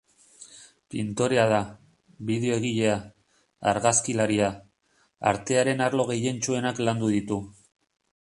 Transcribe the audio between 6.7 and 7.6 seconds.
landu ditu.